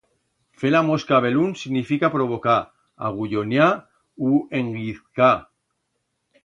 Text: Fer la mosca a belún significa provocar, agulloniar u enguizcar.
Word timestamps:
Fer 0.61 0.69
la 0.71 0.79
mosca 0.87 1.15
a 1.17 1.19
belún 1.25 1.51
significa 1.63 2.09
provocar, 2.15 2.57
agulloniar 3.11 3.69
u 4.31 4.35
enguizcar. 4.63 5.35